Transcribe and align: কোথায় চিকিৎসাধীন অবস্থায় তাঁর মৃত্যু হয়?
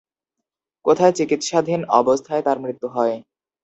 কোথায় 0.85 1.13
চিকিৎসাধীন 1.13 1.81
অবস্থায় 1.99 2.43
তাঁর 2.43 2.57
মৃত্যু 2.59 2.87
হয়? 2.95 3.15